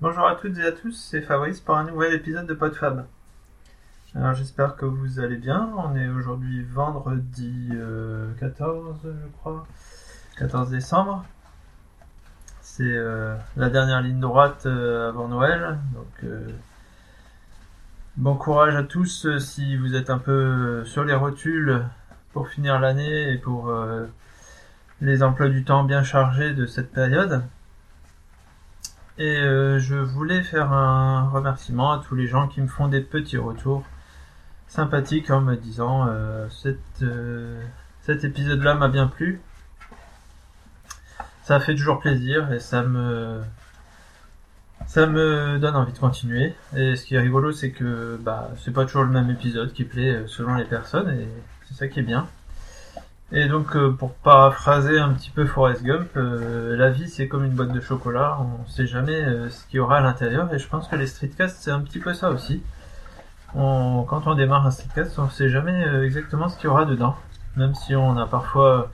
[0.00, 3.04] Bonjour à toutes et à tous, c'est Fabrice pour un nouvel épisode de PodFab.
[4.14, 5.72] Alors j'espère que vous allez bien.
[5.76, 7.68] On est aujourd'hui vendredi
[8.38, 9.66] 14, euh, je crois,
[10.36, 11.24] 14 décembre.
[12.60, 15.80] C'est euh, la dernière ligne droite euh, avant Noël.
[15.92, 16.30] Donc
[18.16, 21.82] bon courage à tous si vous êtes un peu sur les rotules
[22.32, 23.74] pour finir l'année et pour
[25.00, 27.42] les emplois du temps bien chargés de cette période.
[29.18, 33.00] Et euh, je voulais faire un remerciement à tous les gens qui me font des
[33.00, 33.84] petits retours
[34.68, 36.46] sympathiques en me disant euh,
[37.02, 37.62] euh,
[38.02, 39.40] cet épisode-là m'a bien plu.
[41.42, 43.40] Ça fait toujours plaisir et ça me
[44.86, 46.54] ça me donne envie de continuer.
[46.76, 49.84] Et ce qui est rigolo, c'est que bah c'est pas toujours le même épisode qui
[49.84, 51.28] plaît selon les personnes et
[51.66, 52.28] c'est ça qui est bien.
[53.30, 57.44] Et donc, euh, pour paraphraser un petit peu Forrest Gump, euh, la vie c'est comme
[57.44, 60.58] une boîte de chocolat, on sait jamais euh, ce qu'il y aura à l'intérieur, et
[60.58, 62.62] je pense que les streetcasts c'est un petit peu ça aussi.
[63.54, 67.16] On, quand on démarre un streetcast, on sait jamais exactement ce qu'il y aura dedans,
[67.56, 68.90] même si on a parfois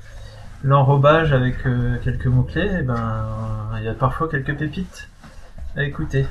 [0.64, 1.62] l'enrobage avec
[2.02, 3.26] quelques mots-clés, et ben
[3.78, 5.08] il y a parfois quelques pépites
[5.76, 6.26] à écouter.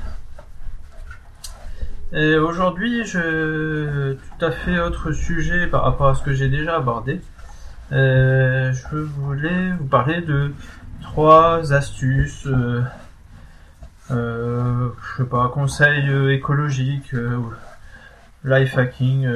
[2.12, 6.76] Et aujourd'hui, je tout à fait autre sujet par rapport à ce que j'ai déjà
[6.76, 7.20] abordé.
[7.92, 10.52] Euh, je voulais vous parler de
[11.02, 12.82] trois astuces, euh,
[14.10, 17.14] euh, je sais pas, conseils écologiques,
[18.44, 19.28] life hacking,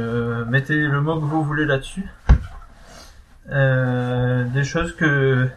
[0.48, 2.06] mettez le mot que vous voulez là-dessus.
[3.48, 5.48] des choses que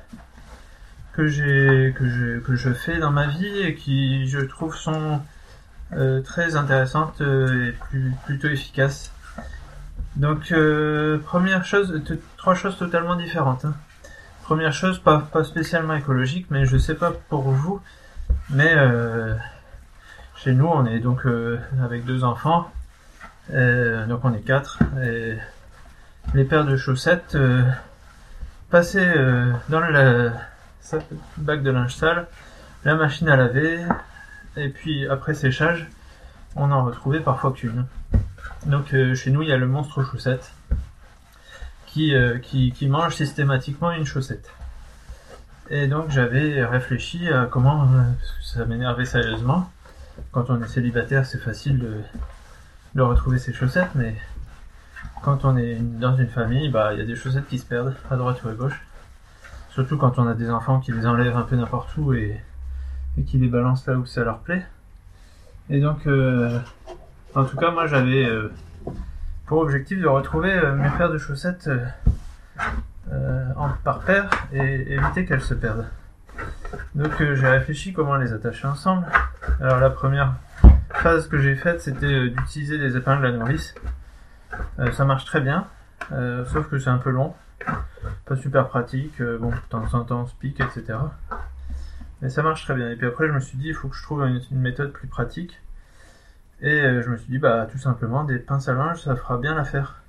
[1.14, 5.22] que j'ai que je que je fais dans ma vie et qui je trouve sont
[6.26, 7.74] très intéressantes et
[8.26, 9.14] plutôt efficaces.
[10.16, 12.02] Donc, euh, première chose,
[12.38, 13.66] trois choses totalement différentes.
[13.66, 13.74] Hein.
[14.44, 17.82] Première chose, pas, pas spécialement écologique, mais je sais pas pour vous,
[18.50, 19.34] mais euh,
[20.36, 22.70] chez nous, on est donc euh, avec deux enfants,
[23.50, 25.38] donc on est quatre, et
[26.34, 27.38] les paires de chaussettes
[28.70, 29.14] passées
[29.70, 30.32] dans le
[31.38, 32.28] bac de linge sale,
[32.86, 33.86] la machine à laver,
[34.56, 35.90] et puis après séchage,
[36.56, 37.86] on en retrouvait parfois qu'une.
[38.66, 40.54] Donc euh, chez nous, il y a le monstre chaussette
[41.88, 44.52] qui, euh, qui, mange systématiquement une chaussette.
[45.70, 48.04] Et donc j'avais réfléchi à comment, euh,
[48.44, 49.70] ça m'énervait sérieusement.
[50.32, 52.02] Quand on est célibataire, c'est facile de,
[52.96, 54.16] de retrouver ses chaussettes, mais
[55.24, 57.96] quand on est dans une famille, bah il y a des chaussettes qui se perdent
[58.12, 58.80] à droite ou à gauche.
[59.72, 62.40] Surtout quand on a des enfants qui les enlèvent un peu n'importe où et,
[63.18, 64.66] et qui les balancent là où ça leur plaît.
[65.70, 66.06] Et donc
[67.36, 68.52] en tout cas, moi j'avais euh,
[69.46, 73.46] pour objectif de retrouver euh, mes paires de chaussettes euh,
[73.84, 75.86] par paire et éviter qu'elles se perdent.
[76.96, 79.06] Donc j'ai réfléchi comment les attacher ensemble.
[79.60, 80.34] Alors la première
[80.94, 83.76] phase que j'ai faite c'était d'utiliser des épingles à nourrice.
[84.94, 85.68] ça marche très bien,
[86.10, 87.34] sauf que c'est un peu long,
[88.26, 90.98] pas super pratique, bon de temps en temps on se pique, etc.
[92.22, 92.90] Mais ça marche très bien.
[92.90, 95.08] Et puis après je me suis dit il faut que je trouve une méthode plus
[95.08, 95.62] pratique.
[96.62, 99.38] Et euh, je me suis dit, bah tout simplement, des pinces à linge, ça fera
[99.38, 100.04] bien l'affaire.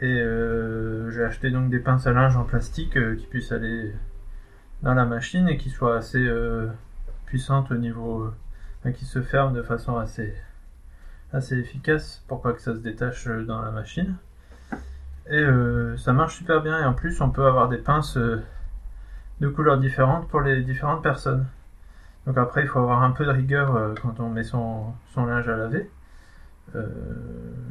[0.00, 3.94] Et euh, j'ai acheté donc des pinces à linge en plastique euh, qui puissent aller
[4.82, 6.28] dans la machine et qui soient assez
[7.26, 8.32] puissantes au niveau.
[8.94, 10.34] qui se ferment de façon assez,
[11.32, 14.16] assez efficace pour pas que ça se détache dans la machine.
[15.30, 15.46] Et
[15.98, 20.28] ça marche super bien et en plus on peut avoir des pinces de couleurs différentes
[20.28, 21.46] pour les différentes personnes.
[22.26, 25.48] Donc après, il faut avoir un peu de rigueur euh, quand on met son, linge
[25.48, 25.90] à laver.
[26.74, 26.86] Euh,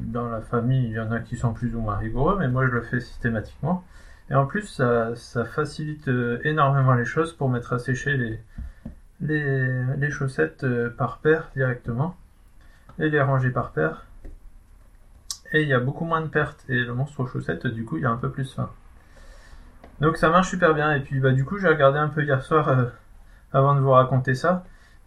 [0.01, 2.67] dans la famille, il y en a qui sont plus ou moins rigoureux, mais moi
[2.67, 3.85] je le fais systématiquement.
[4.29, 8.39] Et en plus, ça, facilite euh, énormément les choses pour mettre à sécher
[9.21, 10.65] les, chaussettes
[10.97, 12.15] par paire directement
[12.99, 14.05] et les ranger par paire.
[15.53, 16.65] Et il y a beaucoup moins de pertes.
[16.69, 18.69] Et le monstre aux chaussettes, du coup, il a un peu plus faim.
[20.01, 20.93] Donc ça marche super bien.
[20.93, 22.91] Et puis bah, du coup, j'ai regardé un peu hier soir
[23.53, 24.63] avant de vous raconter ça,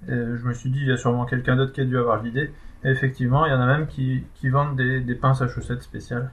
[0.08, 2.22] euh, je me suis dit, il y a sûrement quelqu'un d'autre qui a dû avoir
[2.22, 2.52] l'idée.
[2.84, 6.30] Et effectivement, il y en a même qui, vendent des, pinces à chaussettes spéciales.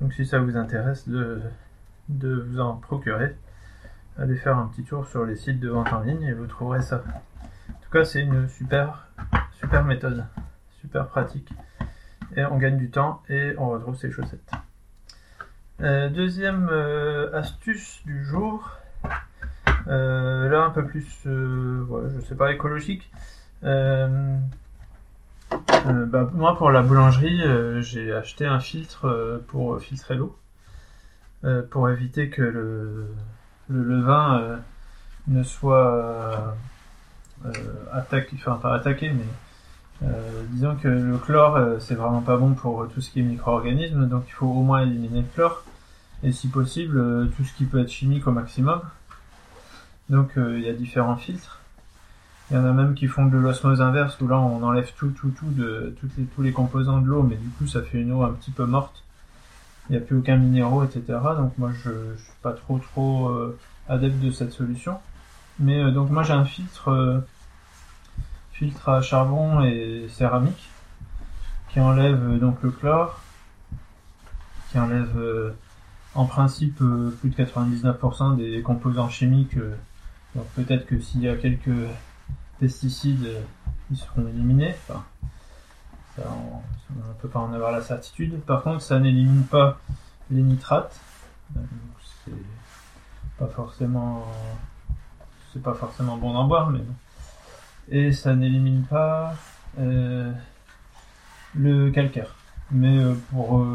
[0.00, 1.40] Donc si ça vous intéresse de,
[2.08, 3.36] vous en procurer,
[4.18, 6.82] allez faire un petit tour sur les sites de vente en ligne et vous trouverez
[6.82, 7.02] ça.
[7.70, 9.08] En tout cas, c'est une super,
[9.52, 10.26] super méthode,
[10.80, 11.50] super pratique.
[12.36, 14.50] Et on gagne du temps et on retrouve ses chaussettes.
[15.80, 18.78] Euh, deuxième euh, astuce du jour,
[19.92, 21.84] là, un peu plus, euh,
[22.16, 23.10] je sais pas, écologique.
[23.64, 24.36] Euh,
[25.50, 27.42] bah, moi, pour la boulangerie,
[27.82, 30.38] j'ai acheté un filtre pour filtrer l'eau,
[31.70, 33.06] pour éviter que le,
[33.68, 34.60] le levain
[35.28, 36.54] ne soit
[37.92, 40.08] attaquer, enfin pas attaquer, mais
[40.50, 44.24] disons que le chlore c'est vraiment pas bon pour tout ce qui est micro-organismes, donc
[44.28, 45.64] il faut au moins éliminer le chlore
[46.22, 48.80] et si possible tout ce qui peut être chimique au maximum.
[50.12, 51.62] Donc il y a différents filtres.
[52.52, 55.08] Il y en a même qui font de l'osmose inverse où là on enlève tout,
[55.08, 55.96] tout, tout de
[56.34, 58.66] tous les composants de l'eau, mais du coup ça fait une eau un petit peu
[58.66, 59.02] morte.
[59.88, 61.18] Il n'y a plus aucun minéraux, etc.
[61.38, 64.98] Donc moi je, je suis pas trop trop euh, adepte de cette solution.
[65.58, 67.20] Mais euh, donc moi j'ai un filtre euh,
[68.52, 70.68] filtre à charbon et céramique
[71.70, 73.18] qui enlève donc le chlore,
[74.70, 75.54] qui enlève
[76.14, 79.56] en principe plus de 99% des composants chimiques.
[80.34, 81.88] Donc peut-être que s'il y a quelques
[82.58, 83.42] pesticides, euh,
[83.90, 84.74] ils seront éliminés.
[86.18, 86.62] On
[86.96, 88.40] ne peut pas en avoir la certitude.
[88.40, 89.78] Par contre, ça n'élimine pas
[90.30, 90.98] les nitrates.
[92.24, 92.32] C'est
[93.38, 94.24] pas forcément,
[95.52, 96.94] c'est pas forcément bon d'en boire, mais bon.
[97.88, 99.34] Et ça n'élimine pas
[99.78, 100.32] euh,
[101.54, 102.34] le calcaire.
[102.70, 103.66] Mais euh, pour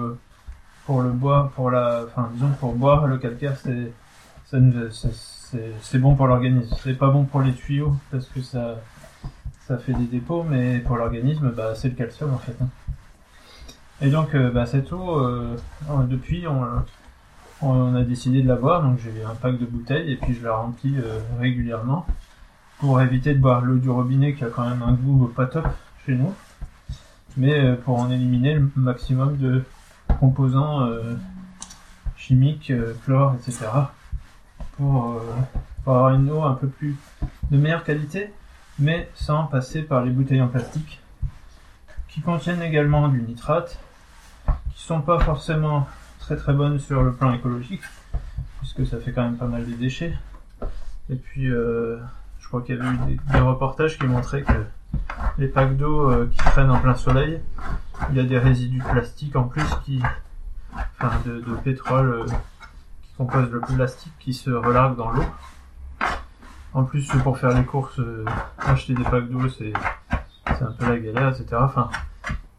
[0.85, 3.91] pour le boire, pour la, enfin disons pour boire le calcaire, c'est
[4.45, 4.57] ça,
[5.81, 6.75] c'est bon pour l'organisme.
[6.83, 8.81] C'est pas bon pour les tuyaux parce que ça,
[9.67, 12.55] ça fait des dépôts, mais pour l'organisme, bah, c'est le calcium en fait.
[14.01, 15.57] Et donc, euh, bah, cette eau, euh,
[16.07, 16.65] depuis, on,
[17.61, 18.83] on, a décidé de la boire.
[18.83, 22.05] Donc, j'ai un pack de bouteilles et puis je la remplis euh, régulièrement
[22.79, 25.67] pour éviter de boire l'eau du robinet qui a quand même un goût pas top
[26.05, 26.31] chez nous,
[27.35, 29.63] mais pour en éliminer le maximum de
[30.19, 30.87] composants
[32.15, 32.71] chimiques,
[33.03, 33.65] chlore, etc
[34.77, 35.19] pour, euh,
[35.83, 36.95] pour, avoir une eau un peu plus
[37.51, 38.31] de meilleure qualité,
[38.79, 41.01] mais sans passer par les bouteilles en plastique,
[42.07, 43.79] qui contiennent également du nitrate,
[44.73, 45.87] qui sont pas forcément
[46.19, 47.81] très très bonnes sur le plan écologique,
[48.59, 50.13] puisque ça fait quand même pas mal de déchets.
[51.09, 51.97] Et puis, euh,
[52.39, 54.65] je crois qu'il y avait eu des, reportages qui montraient que
[55.37, 57.41] les packs d'eau euh, qui traînent en plein soleil,
[58.09, 60.01] il y a des résidus de plastique en plus qui,
[60.99, 62.25] enfin, de pétrole
[63.17, 65.25] compose le plastique qui se relargue dans l'eau.
[66.73, 68.23] En plus, pour faire les courses, euh,
[68.59, 69.73] acheter des packs d'eau, c'est
[70.61, 71.47] un peu la galère, etc.
[71.59, 71.89] Enfin,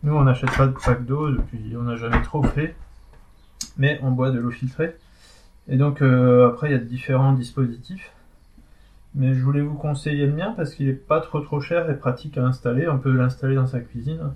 [0.03, 2.75] nous, on n'achète pas de packs d'eau depuis, on n'a jamais trop fait,
[3.77, 4.97] mais on boit de l'eau filtrée.
[5.69, 8.11] Et donc, euh, après, il y a différents dispositifs.
[9.15, 11.97] Mais je voulais vous conseiller le mien parce qu'il est pas trop trop cher et
[11.97, 12.89] pratique à installer.
[12.89, 14.33] On peut l'installer dans sa cuisine.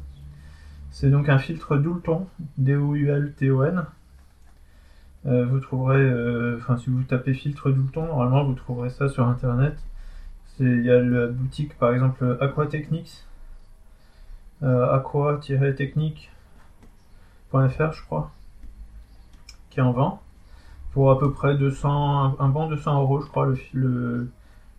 [0.91, 2.27] C'est donc un filtre Doulton,
[2.59, 3.87] D-O-U-L-T-O-N,
[5.27, 9.29] euh, vous trouverez, euh, enfin si vous tapez filtre Doulton, normalement vous trouverez ça sur
[9.29, 9.77] internet.
[10.59, 13.25] Il y a la boutique par exemple Aquatechnics,
[14.63, 18.31] euh, aqua-technique.fr je crois,
[19.71, 20.21] qui en vend
[20.93, 24.31] pour à peu près 200, un bon 200 euros je crois le, le,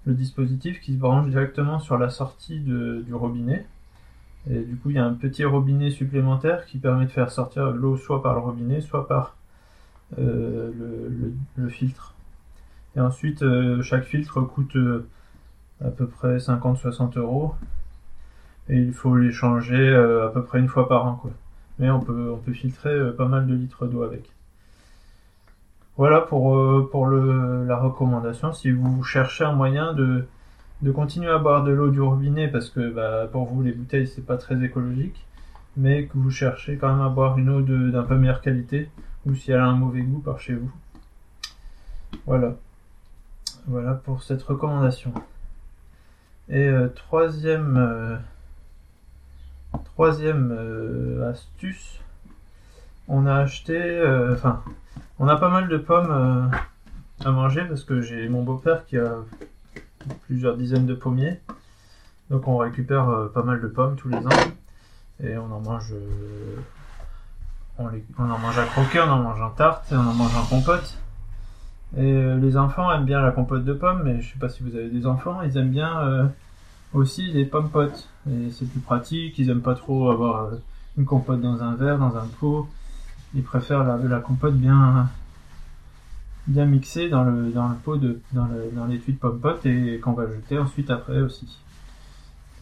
[0.06, 3.66] le dispositif qui se branche directement sur la sortie de, du robinet.
[4.50, 7.72] Et du coup il y a un petit robinet supplémentaire qui permet de faire sortir
[7.72, 9.36] l'eau soit par le robinet, soit par
[10.20, 10.72] euh,
[11.56, 12.14] le, filtre.
[12.96, 15.08] Et ensuite, euh, chaque filtre coûte euh,
[15.84, 17.56] à peu près 50-60 euros.
[18.70, 21.16] Et il faut les changer à peu près une fois par an.
[21.16, 21.32] Quoi.
[21.80, 24.32] Mais on peut, on peut filtrer pas mal de litres d'eau avec.
[25.98, 28.54] Voilà pour, pour le, la recommandation.
[28.54, 30.26] Si vous cherchez un moyen de,
[30.84, 34.08] de continuer à boire de l'eau du robinet, parce que bah, pour vous les bouteilles
[34.08, 35.26] c'est pas très écologique,
[35.78, 38.90] mais que vous cherchez quand même à boire une eau d'un peu meilleure qualité,
[39.26, 40.72] ou si elle a un mauvais goût par chez vous.
[42.26, 42.56] Voilà.
[43.68, 45.14] Voilà pour cette recommandation.
[46.50, 48.18] Et euh, troisième, euh,
[49.96, 52.00] troisième euh, astuce,
[53.08, 54.02] on a acheté,
[54.34, 54.64] enfin,
[55.20, 56.52] on a pas mal de pommes
[57.24, 59.18] à manger parce que j'ai mon beau-père qui a
[60.26, 61.40] plusieurs dizaines de pommiers.
[62.30, 64.52] Donc on récupère pas mal de pommes tous les ans
[65.22, 65.94] et on en mange
[67.78, 67.86] on,
[68.30, 70.98] en mange à croquer, on en mange en tarte, on en mange en compote.
[71.96, 74.64] Et euh, les enfants aiment bien la compote de pommes, mais je sais pas si
[74.64, 76.28] vous avez des enfants, ils aiment bien euh,
[76.94, 78.10] aussi les pommes potes.
[78.30, 80.62] Et c'est plus pratique, ils aiment pas trop avoir euh,
[80.98, 82.68] une compote dans un verre, dans un pot.
[83.36, 85.10] Ils préfèrent la, compote bien
[86.46, 90.00] bien mixée dans le dans le pot de dans dans l'étui de pommes potes et
[90.00, 91.58] qu'on va jeter ensuite après aussi.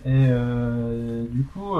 [0.05, 0.29] Et
[1.29, 1.75] du coup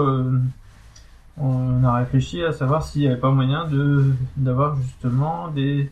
[1.37, 5.89] on a réfléchi à savoir s'il n'y avait pas moyen de d'avoir justement des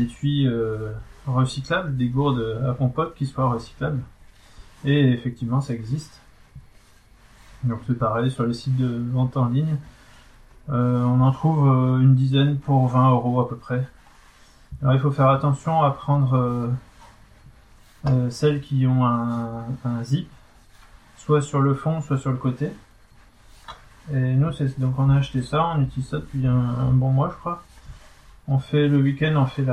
[0.00, 0.92] étuis euh,
[1.26, 4.02] recyclables, des gourdes à compote qui soient recyclables.
[4.84, 6.20] Et effectivement, ça existe.
[7.64, 9.76] Donc c'est pareil sur les sites de vente en ligne.
[10.70, 13.86] Euh, on en trouve euh, une dizaine pour 20 euros à peu près.
[14.82, 16.70] Alors il faut faire attention à prendre
[18.28, 20.28] celles qui ont un zip,
[21.16, 22.70] soit sur le fond, soit sur le côté.
[24.12, 27.30] Et nous, c'est donc on a acheté ça, on utilise ça depuis un, bon mois,
[27.30, 27.62] je crois.
[28.48, 29.64] On fait le week-end, on fait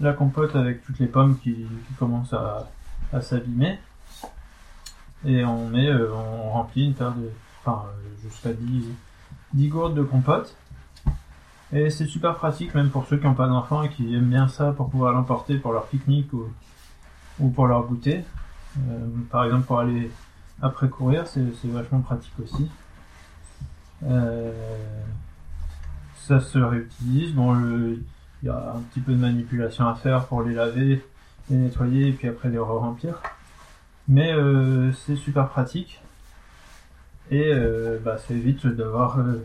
[0.00, 2.68] la compote avec toutes les pommes qui, qui commencent à,
[3.12, 3.78] à s'abîmer.
[5.24, 7.84] Et on met, euh, on remplit une paire de, enfin,
[8.22, 8.84] jusqu'à 10,
[9.54, 10.56] 10 gourdes de compote.
[11.72, 14.48] Et c'est super pratique, même pour ceux qui n'ont pas d'enfants et qui aiment bien
[14.48, 16.48] ça pour pouvoir l'emporter pour leur pique-nique ou,
[17.38, 18.24] ou pour leur goûter.
[18.78, 20.10] Euh, par exemple, pour aller
[20.62, 22.70] après courir, c'est vachement pratique aussi.
[24.04, 24.52] Euh,
[26.16, 27.34] ça se réutilise.
[27.34, 27.54] Bon,
[28.42, 31.04] il y a un petit peu de manipulation à faire pour les laver,
[31.50, 33.14] les nettoyer et puis après les re-remplir.
[34.08, 36.00] Mais euh, c'est super pratique.
[37.30, 39.44] Et euh, bah, ça évite d'avoir euh,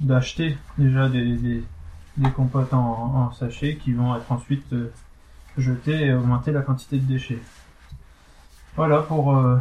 [0.00, 1.64] d'acheter déjà des, des,
[2.16, 4.92] des compotes en, en sachet qui vont être ensuite euh,
[5.58, 7.40] jetées et augmenter la quantité de déchets.
[8.76, 9.58] Voilà pour, euh,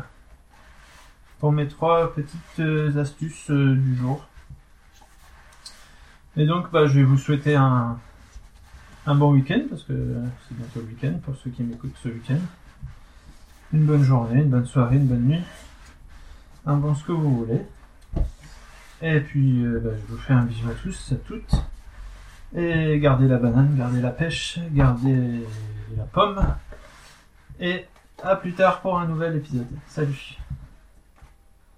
[1.42, 4.24] pour mes trois petites euh, astuces euh, du jour.
[6.38, 7.98] Et donc bah, je vais vous souhaiter un,
[9.08, 9.94] un bon week-end parce que
[10.48, 12.38] c'est bientôt le week-end pour ceux qui m'écoutent ce week-end.
[13.74, 15.44] Une bonne journée, une bonne soirée, une bonne nuit.
[16.68, 17.62] Un bon ce que vous voulez.
[19.02, 21.56] Et puis euh, bah, je vous fais un bisou à tous, à toutes.
[22.56, 25.44] Et gardez la banane, gardez la pêche, gardez
[25.98, 26.40] la pomme.
[27.60, 27.88] Et
[28.22, 29.66] à plus tard pour un nouvel épisode.
[29.88, 30.38] Salut